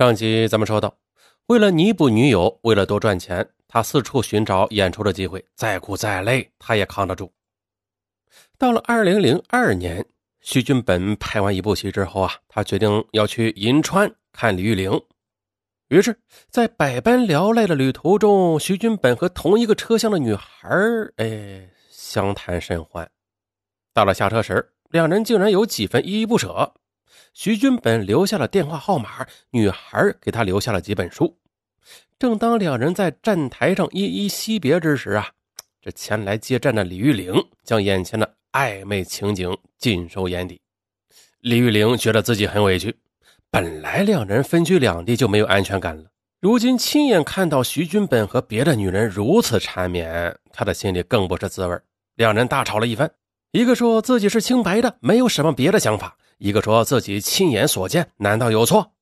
[0.00, 0.96] 上集咱们说到，
[1.48, 7.30] 为了弥补女友，为了多赚钱，他四处寻找演出的机会，再苦再累他也扛得住。
[8.56, 10.02] 到了二零零二年，
[10.40, 14.90] 徐俊本拍完一部戏之后啊，他决定要去银川看李玉玲。
[15.88, 20.66] 于是，在百般聊赖的旅途中，徐俊本和同一个车厢的女孩
[21.16, 23.06] 哎，相谈甚欢。
[23.92, 26.72] 到了下车时，两人竟然有几分依依不舍。
[27.32, 31.36] 徐军本留下了电话号码，女孩给他留下了几本书。
[32.18, 35.28] 正当两人在站台上依依惜别之时啊，
[35.80, 37.34] 这前来接站的李玉玲
[37.64, 40.60] 将眼前的暧昧情景尽收眼底。
[41.40, 42.94] 李玉玲觉得自己很委屈，
[43.50, 51.78] 本来两人分居两地就没有安全感了，如今亲眼看到徐军本和别的女人如此缠绵，她的心里更不是滋味。
[52.16, 53.10] 两人大吵了一番，
[53.52, 56.18] 一个说自己是清白的，没有什么别的想法。
[56.40, 58.94] 一个说自己亲眼所见，难道有错？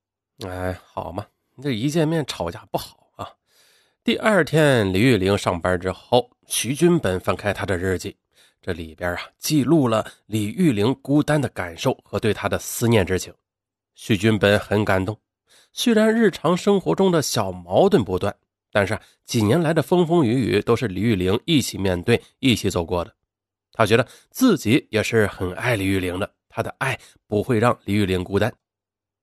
[0.45, 1.25] 哎，好嘛，
[1.63, 3.31] 这一见面吵架不好啊。
[4.03, 8.17] 第二天，李玉玲上班之后，徐军本翻开他的日记，
[8.61, 13.33] 这里边啊记录了李玉玲孤单的感受和对他的思念之情。
[13.95, 15.17] 徐军本很感动，
[15.73, 18.35] 虽然日常生活中的小矛盾不断，
[18.73, 23.15] 但是几年来的风风雨雨都是李玉玲一起面对、一起走过的。
[23.71, 26.29] 他觉得自己也是很爱李玉玲的。
[26.59, 28.53] 他的爱不会让李玉玲孤单，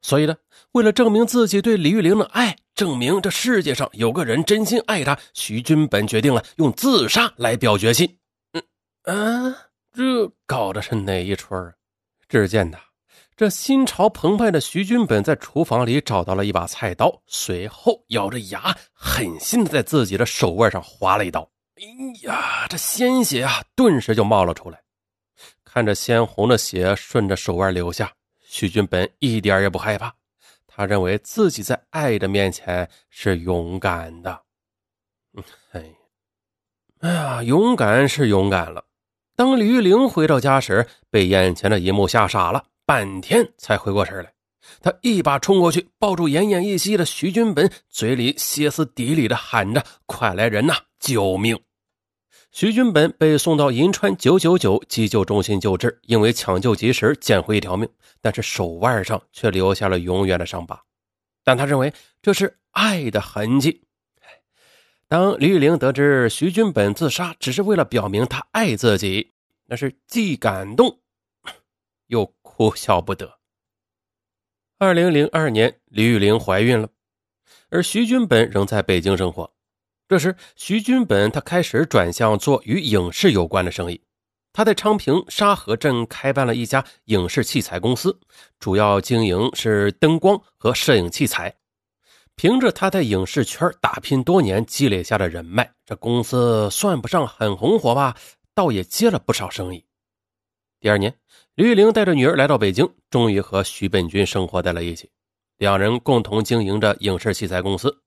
[0.02, 0.34] 所以呢，
[0.72, 8.18] 为了证明自己对李玉玲的爱，证明这世界上有个人真心爱她，徐君本决定了用自杀来表决心。
[8.54, 8.64] 嗯
[9.04, 11.74] 啊，这搞的是哪一出啊？
[12.30, 12.80] 只见他
[13.36, 21.42] 这心潮澎湃的徐君本在厨房里找到了一把菜刀，随后咬着牙，狠心的在自己的手腕上划了一刀。
[21.76, 21.84] 哎
[22.24, 24.82] 呀，这鲜血啊，顿时就冒了出来。
[25.76, 28.10] 看着鲜红的血顺着手腕流下，
[28.48, 30.16] 徐俊本一点也不害怕。
[30.66, 34.42] 他认为自己在爱的面前是勇敢的。
[35.74, 35.84] 哎，
[37.02, 38.86] 哎呀，勇敢是勇敢了。
[39.36, 44.32] 当李玉玲回到家时，被眼前的一幕吓傻了，半天才回过神来。
[44.80, 51.60] 他一把冲过去，抱住奄奄一息的徐军本，嘴里歇斯底里的喊着：“快来人呐，救命！”
[52.56, 57.90] 徐军本被送到银川九九九急救中心救治，因为抢救及时，捡回一条命，
[58.22, 60.82] 但是手腕上却留下了永远的伤疤。
[61.44, 63.84] 但他认为这是爱的痕迹。
[65.10, 69.34] 当李玉玲得知徐军本自杀只是为了表明他爱自己，
[69.66, 71.02] 那是既感动
[72.08, 73.40] 又哭笑不得。
[74.78, 76.88] 二零零二年，李玉玲怀孕了，
[77.70, 79.54] 而徐军本仍在北京生活。
[80.08, 84.00] 这时，徐军本他开始转向做与影视有关的生意。
[84.54, 88.18] 他在昌平沙河镇开办了一家影视器材公司，
[88.60, 91.54] 主要经营是灯光和摄影器材。
[92.36, 98.16] 凭着他在影视圈打拼多年积累下的人脉，这公司算不上很红火吧，
[98.54, 99.84] 倒也接了不少生意。
[100.80, 101.14] 第二年，
[101.56, 105.10] 李玉玲带着女儿来到北京，终于和徐本军生活在了一起，
[105.58, 108.04] 两人共同经营着影视器材公司。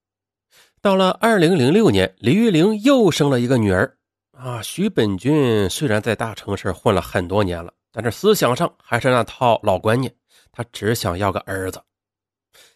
[0.81, 3.97] 到了二零零六年，李玉玲又生了一个女儿。
[4.31, 10.15] 啊，徐本军虽然在大城市混了很多年了，但是思想上还是那套老观念，
[10.53, 11.83] 他只想要个儿子。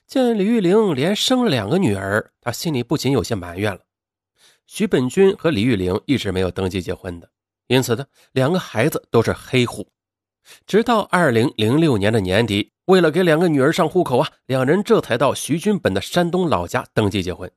[0.09, 3.81] 见李玉玲连生了两个女儿，他心里不仅有些埋怨了。
[4.67, 7.31] 徐本军和李玉玲一直没有登记结婚的，
[7.69, 9.87] 因此呢，两个孩子都是黑户。
[10.67, 17.49] 直到二零零六年的年底，为了给两个女儿上户口啊，两人这才到徐军本的山东老家登记结婚。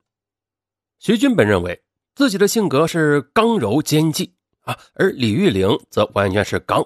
[0.98, 1.82] 徐军本认为
[2.14, 6.84] 自己的性格是刚柔兼济啊，而李玉玲则完全是刚，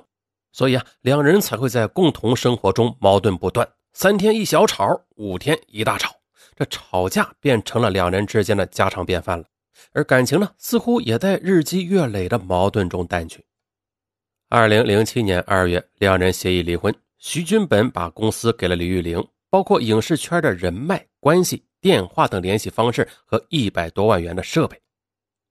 [0.53, 6.15] 所以啊，两人才会在共同生活中矛盾不断，三天一小吵，五天一大吵，
[6.56, 9.44] 这吵架变成了两人之间的家常便饭了。
[9.93, 13.44] 而感情呢，似乎也在日积月累的矛盾中淡去。
[14.48, 21.65] 二零零七年二月，两人协议离婚，徐军本把公司给了李玉玲，包括影视圈的人脉关系。
[21.80, 24.80] 电话等联系方式和一百多万元的设备。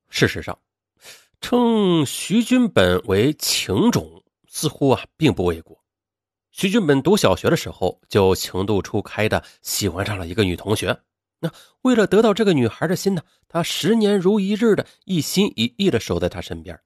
[0.10, 0.58] 事实上，
[1.42, 5.84] 称徐军本为情种，似乎啊并不为过。
[6.52, 11.00] 徐军本读小学的时候就情窦初开的喜欢上了一个女同学。
[11.40, 11.50] 那
[11.81, 16.80] 为了得到这个女孩的心呢，他十年如一日的一心一意的守在她身边。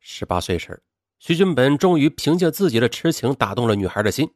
[0.00, 0.82] 十八岁时，
[1.18, 4.28] 徐军本终于凭借自己的痴情打动了女孩的心。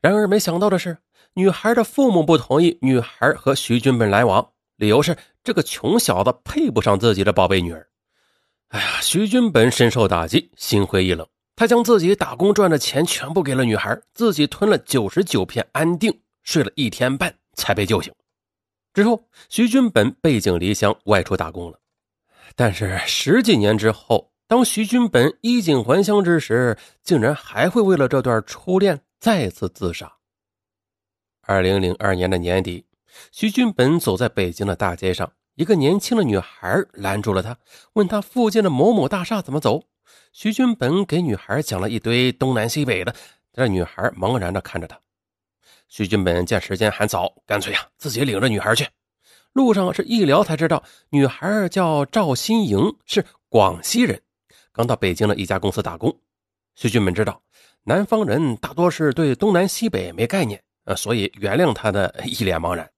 [0.00, 0.98] 然而没想到的是。
[1.34, 7.86] 女孩的父母不同意女孩和徐军本来往，理由是这个穷小子配不上自己的宝贝女儿。
[8.68, 11.26] 哎呀，徐军本深受打击，心灰意冷。
[11.54, 18.12] 他将自己打工赚的钱全部给了女孩，自己吞了九十九片安定，睡了一天半才被救醒。
[18.92, 21.78] 之后，徐军本背井离乡外出打工了。
[22.56, 30.12] 但是十几年之后，当徐军本衣锦还乡之时，竟然还会为了这段初恋再次自杀。
[31.50, 32.84] 二零零二年的年底，
[33.32, 35.32] 徐军本走在北京的大街上。
[35.56, 37.58] 一个年轻的女孩拦住了他，
[37.94, 39.82] 问他附近的某某大厦怎么走。
[40.32, 43.12] 徐军本给女孩讲了一堆东南西北的，
[43.52, 44.96] 这女孩茫然的看着他。
[45.88, 48.86] 徐军本见时间还早，干脆呀自己领着女孩去。
[49.52, 54.22] 路上是一聊才知道，女孩叫赵新颖，是广西人，
[54.72, 56.16] 刚到北京的一家公司打工。
[56.76, 57.42] 徐军本知道
[57.82, 62.90] 南方人大多是对东南西北没概念，呃，所以原谅他的一脸茫然。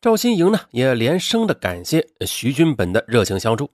[0.00, 3.70] 赵新颖呢，也连声的感谢徐军本的热情相助。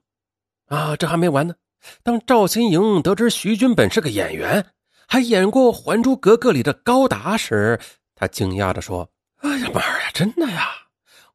[0.67, 1.55] 啊，这还没完呢。
[2.03, 4.67] 当赵新颖得知徐军本是个演员，
[5.07, 7.79] 还演过《还珠格格》里的高达时，
[8.15, 9.09] 他惊讶地说
[9.43, 10.69] ：“哎呀妈呀，真的呀！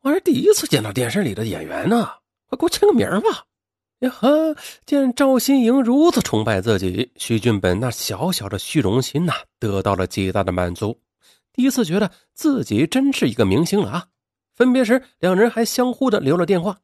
[0.01, 2.09] 我还是第一次见到电视里的演员呢，
[2.47, 3.45] 快给我签个名吧！”
[3.99, 4.55] 呀呵，
[4.85, 10.99] 见赵新颖如此崇拜自己，徐军本那小小的虚荣心呐，得到了极大的满足。
[11.53, 14.07] 第一次觉得自己真是一个明星了啊！
[14.53, 16.79] 分别时，两人还相互的留了电话。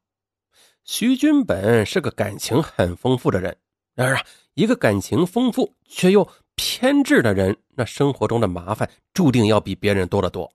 [0.83, 3.57] 徐军本是个感情很丰富的人，
[3.93, 10.51] 然而啊，一个感情丰富却又偏执的人，那生活中的麻烦注定要比别人多得多。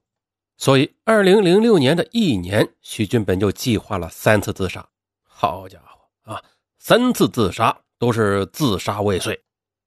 [0.57, 4.87] 所以，二零零六年的一年，徐军本就计划了三次自杀。
[5.23, 6.43] 好家伙啊，
[6.79, 9.39] 三次自杀都是自杀未遂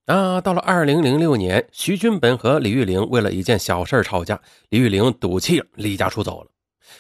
[0.05, 0.39] 啊！
[0.39, 6.51] 到了二零零六年，徐军本和李玉玲为了一件小事吵架，李玉玲赌气离家出走了。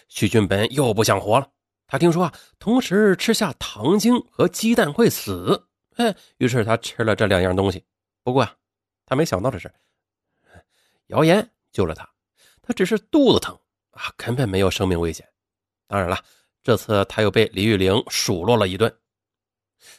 [0.07, 1.47] 徐俊本又不想活了，
[1.85, 5.67] 他听说啊，同时吃下糖精和鸡蛋会死，
[5.97, 7.83] 哎，于是他吃了这两样东西。
[8.23, 8.55] 不过啊，
[9.05, 9.71] 他没想到的是，
[11.07, 12.09] 谣言救了他，
[12.63, 13.55] 他只是肚子疼
[13.91, 15.27] 啊，根本没有生命危险。
[15.87, 16.17] 当然了，
[16.63, 18.91] 这次他又被李玉玲数落了一顿。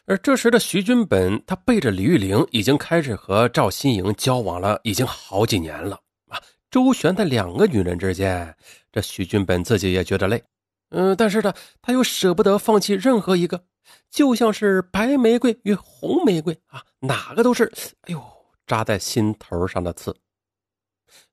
[0.06, 6.40] 而这时的徐军本，他背着李玉玲已经开始和赵新颖交往了，已经好几年了啊，
[6.70, 8.54] 周旋在两个女人之间。
[8.92, 10.42] 这徐军本自己也觉得累，
[10.90, 11.52] 嗯，但是呢，
[11.82, 13.64] 他又舍不得放弃任何一个，
[14.10, 17.70] 就像是白玫瑰与红玫瑰啊，哪个都是，
[18.02, 18.22] 哎呦，
[18.66, 20.16] 扎在心头上的刺。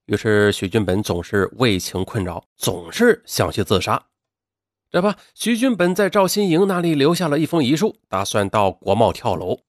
[0.08, 4.04] 于是徐军本总是为情困扰，总是想去自杀。
[4.94, 9.62] 这不，徐军本在赵新颖那里留下了一封遗书，打算到国贸跳楼。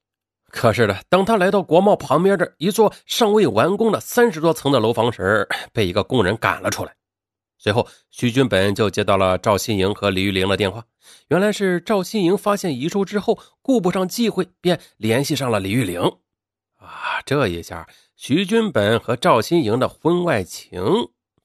[0.51, 6.95] 可是呢，当他来到国贸旁边的一座尚未完工的三十多层的楼房时，被一个工人赶了出来。
[7.57, 10.85] 随后，徐军本就接到了赵新颖和李玉玲的电话。
[11.29, 16.03] 原来是赵新颖发现遗书之后，顾不上忌讳，便联系上了李玉玲。
[16.77, 20.83] 啊，这一下，徐军本和赵新颖的婚外情，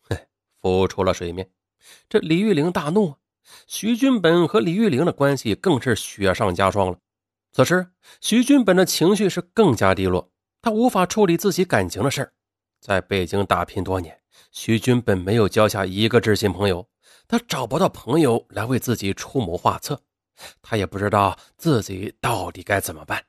[0.01, 0.27] 嘿，
[0.61, 1.49] 浮出了水面。
[2.09, 3.15] 这李玉玲大怒，
[3.67, 6.97] 徐军本和李玉玲的关系更是雪上加霜了。
[7.51, 7.87] 此时，
[8.21, 10.31] 徐军本的情绪是更加低落，
[10.61, 12.31] 他无法处理自己感情的事
[12.79, 14.19] 在北京打拼多年。
[14.51, 16.87] 徐军本没有交下一个知心朋友，
[17.27, 19.99] 他找不到朋友来为自己出谋划策，
[20.61, 23.23] 他也不知道自己到底该怎么办。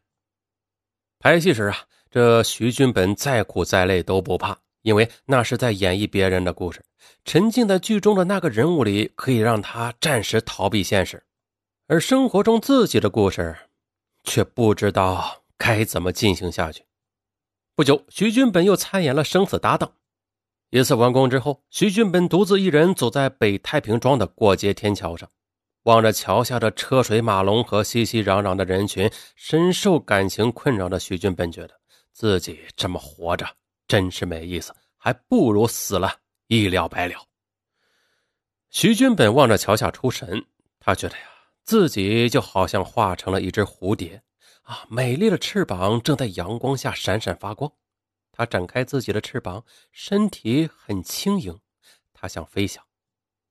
[1.19, 1.77] 拍戏时啊，
[2.11, 6.85] 这徐军本再苦再累都不怕，因为那是在演绎别人的故事，
[7.25, 11.23] 沉浸在剧中的那个人物里，可以让他暂时逃避现实。
[11.87, 13.57] 而生活中自己的故事，
[14.25, 16.85] 却不知道该怎么进行下去。
[17.75, 19.89] 不久，徐俊本又参演了《生死搭档》。
[20.71, 25.29] 一次完工之后，徐俊本独自一人走在北太平庄的过街天桥上，
[25.83, 31.75] 望着桥下的车水马龙和熙熙攘攘的人群，深受感情困扰的徐俊本觉得
[32.13, 33.47] 自己这么活着
[33.91, 37.27] 真是没意思，还不如死了一了百了。
[38.71, 40.47] 徐军本望着桥下出神，
[40.79, 41.25] 他觉得呀，
[41.65, 44.23] 自己就好像化成了一只蝴蝶，
[44.63, 47.73] 啊，美丽的翅膀正在阳光下闪闪发光。
[48.31, 51.59] 他展开自己的翅膀，身体很轻盈。
[52.15, 52.85] 他想飞翔，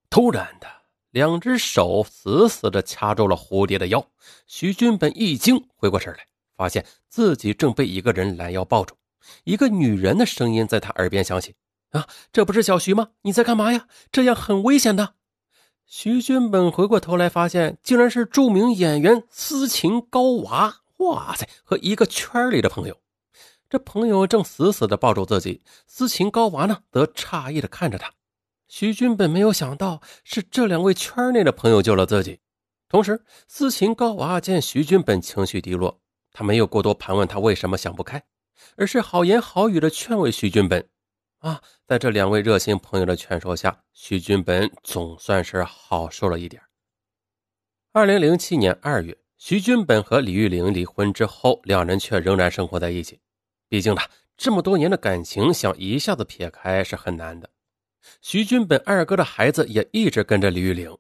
[0.10, 0.67] 突然的，
[1.12, 4.10] 两只手死死的掐住了蝴蝶的腰。
[4.48, 8.96] 徐军本一惊，回过神来，发现自己正被一个人拦腰抱住。
[9.43, 11.55] 一个女人的声音在他耳边响起
[11.91, 13.09] ：“啊，这不是小徐吗？
[13.21, 13.88] 你在干嘛呀？
[14.11, 15.15] 这样很危险的。”
[15.85, 20.81] 徐军本回过头来，发现竟然是著名演员斯琴高娃。
[20.97, 22.97] 哇塞，和一个圈里的朋友。
[23.69, 28.11] 这朋友正死死的抱住自己，斯琴高娃呢，则诧异的看着他。
[28.67, 32.39] 徐军本没有想到是这两位圈内的朋友救了自己。
[32.88, 35.99] 同时，斯琴高娃见徐军本情绪低落，
[36.31, 38.21] 他没有过多盘问他为什么想不开，
[38.75, 40.88] 而是好言好语的劝慰徐军本。
[41.39, 46.62] 啊，在这两位热心朋友的劝说下，徐军本总算是好受了一点。
[47.94, 53.20] 二零零七年二月，徐军本和李玉玲离婚之后，两人却仍然生活在一起。
[53.70, 54.01] 毕竟呢，
[54.36, 57.50] 这么多年的感情，想一下子撇开是很难的。
[58.22, 60.98] 徐军本二哥的孩子也一直跟着李玉玲。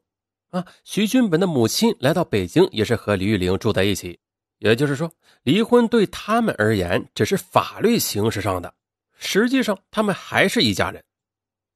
[0.51, 4.19] 啊，徐军本的母亲来到北京，也是和李玉玲住在一起。
[4.59, 5.11] 也就是说，
[5.43, 8.73] 离婚对他们而言只是法律形式上的。
[9.17, 11.03] 实际上，他们还是一家人。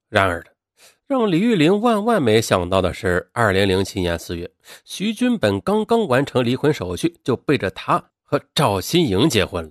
[0.08, 0.42] 然而，
[1.06, 4.50] 让李玉玲万万没想到的是，二零零七年四月，
[4.84, 9.70] 徐军本刚刚完成离婚手续，就背着她和赵新颖结婚了。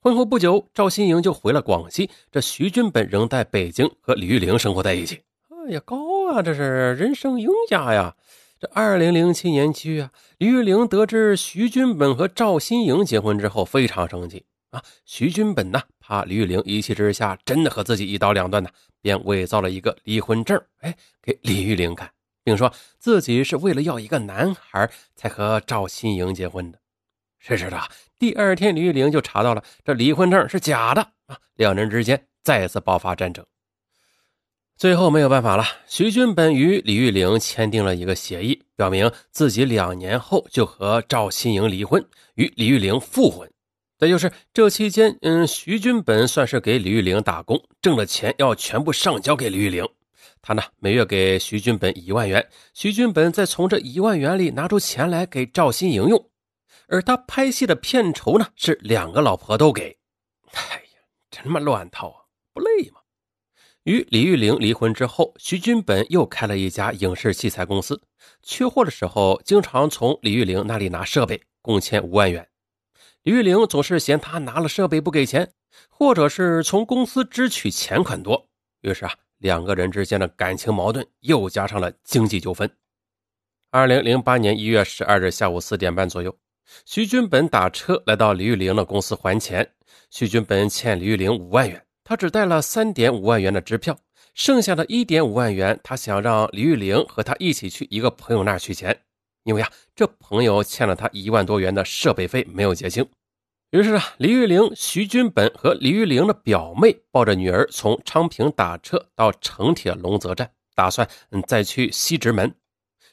[0.00, 5.20] 婚后不久，赵新颖就回了广西，这徐军本仍在北京和李玉玲生活在一起。
[5.48, 5.96] 哎呀，高
[6.30, 6.42] 啊！
[6.42, 8.14] 这是人生赢家呀！
[8.64, 14.46] 这二零零七年七月啊，李玉玲得知徐军本和赵新颖结婚之后，非常生气。
[14.70, 18.70] 啊，徐军本呢，怕李玉玲一气之下真的和自己一刀两断呢，
[19.02, 22.10] 便伪造了一个离婚证，哎，给李玉玲看，
[22.42, 26.78] 并说自己是为了要一个男孩才和赵新颖结婚的。
[27.38, 27.86] 谁知道
[28.18, 33.44] 第二天李玉玲就查到了这离婚证是假的啊，两人之间再次爆发战争。
[34.76, 42.04] 最后没有办法了，徐军本与李玉玲签订了一个协议，表明自己两年后就和赵新颖离婚，
[42.34, 43.48] 与李玉玲复婚。
[43.96, 49.88] 再就是这期间，嗯，徐军本算是给李玉玲打工，挣的钱要全部上交给李玉玲。
[50.42, 56.30] 他呢，每月给徐军本一万元，徐军本再从这一万元里拿出钱来给赵新颖用。
[56.88, 59.96] 而他拍戏的片酬呢，是两个老婆都给。
[60.52, 61.00] 哎呀，
[61.30, 62.18] 真他妈乱套啊，
[62.52, 63.00] 不累吗？
[63.84, 68.00] 与李玉玲离婚之后，徐军本又开了一家影视器材公司，
[68.42, 72.48] 缺货的时候，经常从李玉玲那里拿设备，共欠五万元。
[73.24, 75.52] 李玉玲总是嫌他拿了设备不给钱，
[75.90, 78.48] 或者是从公司支取钱款多，
[78.80, 82.70] 于是啊，两个人之间的感情矛盾又加上了经济纠纷。
[83.70, 86.34] 二零零八年一月十二日下午四点半左右，
[86.86, 89.74] 徐军本打车来到李玉玲的公司还钱。
[90.08, 93.98] 徐军本欠李玉玲五万元，他只带了三点五万元的支票，
[94.34, 98.96] 剩下的一点五万元，他想让李玉玲和他一起去一个朋友那儿取钱。
[99.44, 103.06] 因为啊，这朋友欠了他一万多元的设备费没有结清，
[103.72, 112.54] 于是啊，李玉玲、徐军本和李玉玲的表妹抱着女儿从昌平打车到城铁龙泽站，打算嗯再去西直门。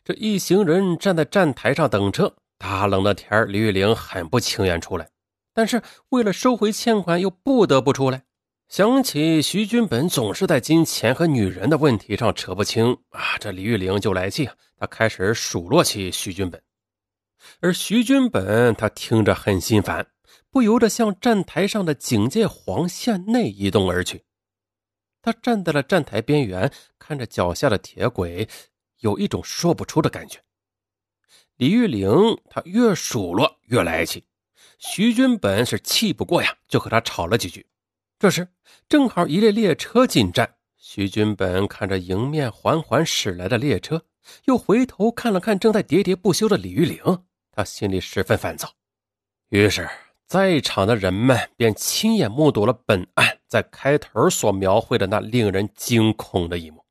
[0.05, 5.09] 这一行人站在站台上等车，大冷的天李玉玲很不情愿出来，
[5.53, 8.23] 但是为了收回欠款，又不得不出来。
[8.71, 16.63] 想起徐军本总是在金钱和女人的问题上扯不清啊，这李玉玲就来气，她开始数落起徐军本，
[17.59, 20.07] 而徐军本他听着很心烦，
[20.49, 24.23] 不由得向站台上的警戒黄线内移动而去。
[25.21, 28.47] 他站在了站台边缘，看着脚下的铁轨，
[28.99, 30.39] 有一种说不出的感觉。
[31.57, 32.09] 李玉玲
[32.49, 34.23] 她越数落越来气，
[34.79, 37.65] 徐军本是气不过呀，就和他吵了几句。
[38.21, 38.47] 这时，
[38.87, 40.57] 正好一列列车进站。
[40.77, 44.05] 徐军本看着迎面缓缓驶来的列车，
[44.45, 47.01] 又回头看了看正在喋喋不休的李玉玲，
[47.51, 48.69] 他心里十分烦躁。
[49.49, 49.89] 于是，
[50.27, 56.85] 在场的人们便亲眼目睹了本案在开头所描绘的那令人惊恐的一幕。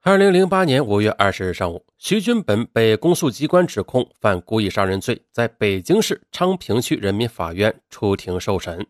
[0.00, 8.86] 二零零八年五月二十日上午，徐军本被公诉机关指控犯故意杀人罪，在北京市昌平区人民法院出庭受审。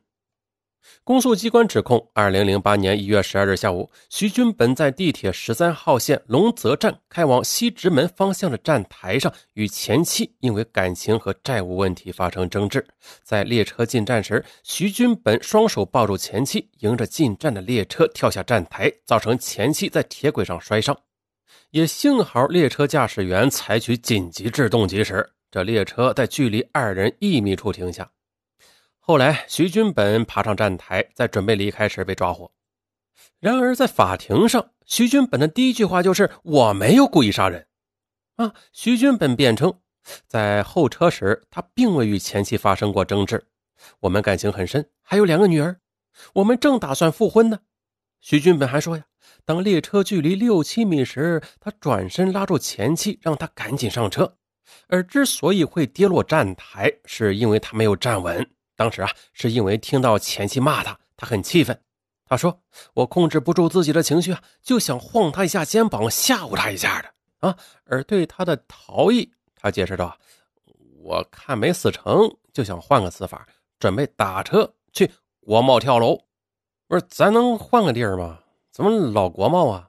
[1.04, 12.84] 公诉机关指控：二零零八年一月十二日下午，徐军本在地铁十三号线龙泽站开往西直门方向的站台上，与前妻因为感情和债务问题发生争执。
[13.22, 20.96] 在列车进站时，徐军本双手抱住前妻，迎着进站的列车跳下站台，造成前妻在铁轨上摔伤。
[21.70, 28.10] 也幸好列车驾驶员采取紧急制动及时，这列车在距离二人一米处停下。
[29.08, 32.50] 后来，徐军本爬上站台，在准备离开时被抓获。
[33.38, 37.68] 然而，在法庭上，徐军本的第一句话就是“我没有故意杀人”。
[38.34, 39.72] 啊，徐军本辩称，
[40.26, 43.46] 在候车时他并未与前妻发生过争执，
[44.00, 45.78] 我们感情很深，还有两个女儿，
[46.34, 47.60] 我们正打算复婚呢。
[48.20, 49.04] 徐军本还说呀，
[49.44, 54.36] 当列车距离六七米时，他转身拉住前妻，让她赶紧上车。
[54.88, 58.50] 而之所以会跌落站台，是因为他没有站稳。
[58.76, 61.80] 当时啊，是因为听到前妻骂他，他很气愤。
[62.28, 62.60] 他说
[62.94, 67.56] ：“我控制不住自己的情绪啊，就想晃他一下肩膀，吓唬他一下的啊。”
[67.86, 70.16] 而对他的逃逸，他解释道
[71.02, 73.46] ：“我看没死成就想换个死法，
[73.78, 76.20] 准备打车去国贸跳楼。”
[76.88, 78.40] 不是，咱能换个地儿吗？
[78.72, 79.88] 怎么老国贸啊？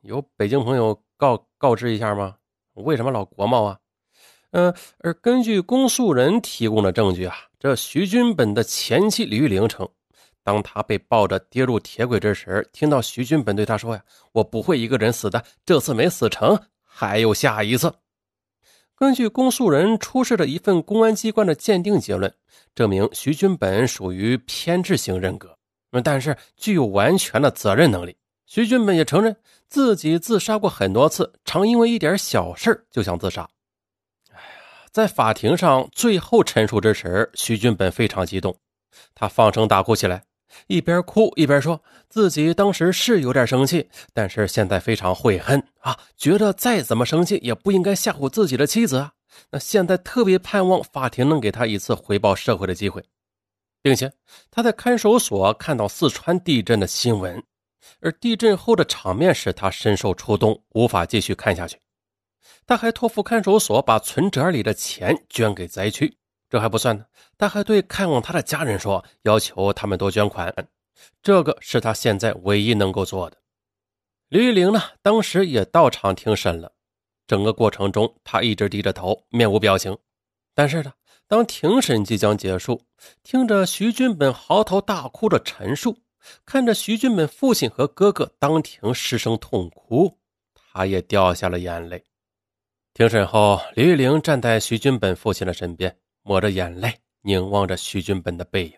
[0.00, 2.36] 有北京朋友告告知一下吗？
[2.72, 3.78] 为什么老国贸啊？
[4.52, 9.88] 嗯，而根据公诉人提供的证据啊，这徐军本的前妻李玉玲称，
[10.42, 14.02] 当他被抱着跌入铁轨之时，听到徐军本对他说：“呀，
[14.32, 17.94] 我不会一个人死的，这次没死成，还有下一次。”
[18.98, 22.34] 根据公诉人出示的一份公安机关的鉴定结论，
[22.74, 25.56] 证明徐军本属于偏执型人格，
[26.02, 28.16] 但是具有完全的责任能力。
[28.44, 29.36] 徐军本也承认
[29.68, 33.48] 自己自杀过很多次，常因为一点小事就想自杀。
[34.92, 38.54] 在法庭上最后陈述之时，徐俊本非常激动，
[39.14, 40.22] 他放声大哭起来，
[40.66, 49.12] 一边哭一边说自己当时是有点生气，但是现在非常悔恨啊，觉得再怎么生气也不应该吓唬自己的妻子啊。
[49.50, 53.02] 那现在特别盼望法庭能给他一次回报社会的机会，
[53.80, 54.12] 并且
[54.50, 57.42] 他在看守所看到四川地震的新闻。
[58.00, 61.78] 而地震后的场面使他深受触动，无法继续看下去。
[62.66, 66.16] 他还托付看守所把存折里的钱捐给灾区。
[66.48, 67.06] 这还不算呢，
[67.38, 70.54] 他还对看望他的家人说，要求他们多捐款。
[71.22, 73.38] 这个是他现在唯一能够做的。
[74.28, 76.72] 李玉玲呢，当时也到场听审了。
[77.26, 79.96] 整个过程中，他一直低着头，面无表情。
[80.54, 80.92] 但是呢，
[81.26, 82.82] 当庭审即将结束，
[83.22, 85.98] 听着徐军本嚎啕大哭的陈述。
[86.44, 90.18] 看着徐俊本父亲和哥哥当庭失声痛哭，
[90.54, 92.04] 他也掉下了眼泪。
[92.94, 98.74] 庭审后，李玉玲站在徐军本父亲的身边，抹着眼泪，凝望着徐军本的背影。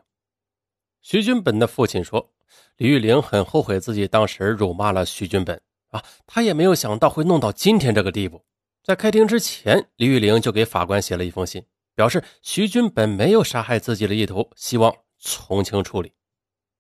[1.03, 2.33] 徐军本的父亲说
[2.79, 8.45] ：“李玉玲很后悔自己当时辱骂了徐军本啊，他也没有想到会弄到今天这个地步。”
[8.85, 11.65] 在开庭之前，李玉玲就给法官写了一封信，
[11.97, 16.13] 表示徐军本没有杀害自己的意图，希望从轻处理。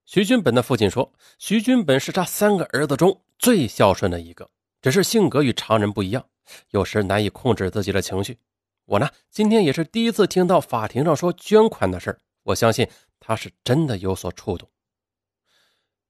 [0.04, 4.48] 徐军本的父亲说：“徐军本是他三个儿子中最孝顺的一个，
[4.80, 6.24] 只是性格与常人不一样，
[6.70, 8.38] 有时难以控制自己的情绪。
[8.86, 12.86] 我呢，今天也是第一次听到法庭上说捐款的事我相信
[13.18, 14.68] 他是真的有所触动。”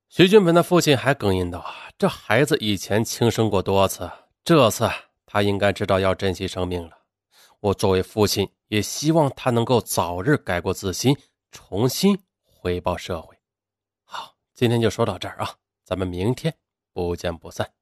[0.09, 1.65] 徐军本的父亲还哽咽道
[1.99, 4.11] ：“这孩子以前轻生过多次，
[4.45, 4.89] 这次
[5.27, 6.99] 他应该知道要珍惜生命了。
[7.61, 11.17] 我作为父亲，也希望他能够早日改过自新，
[11.51, 13.37] 重新回报社会。”
[14.05, 16.55] 好今天就说到这儿啊，咱们明天
[16.93, 17.73] 不见不散。